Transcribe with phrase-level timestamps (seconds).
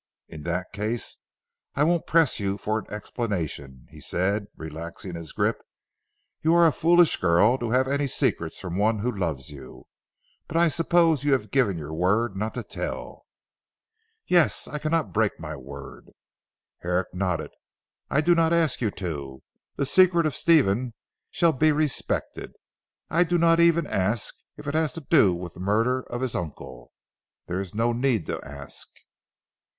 [0.27, 1.19] "In that case
[1.75, 5.61] I won't press you for an explanation," he said relaxing his grip,
[6.41, 9.85] "you are a foolish girl to have any secrets from one who loves you.
[10.47, 13.27] But I suppose you have given your word not to tell?"
[14.25, 14.67] "Yes.
[14.67, 16.09] I cannot break my word."
[16.79, 17.51] Herrick nodded.
[18.09, 19.43] "I do not ask you to.
[19.75, 20.95] The secret of Stephen
[21.29, 22.53] shall be respected.
[23.11, 26.21] I do not even ask you if it has to do with the murder of
[26.21, 26.91] his uncle.
[27.45, 28.87] There is no need to ask."